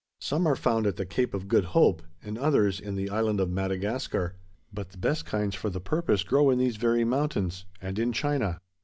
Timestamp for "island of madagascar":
3.11-4.35